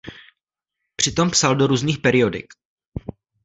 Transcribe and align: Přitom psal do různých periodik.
Přitom 0.95 1.29
psal 1.31 1.55
do 1.55 1.67
různých 1.67 1.99
periodik. 1.99 2.53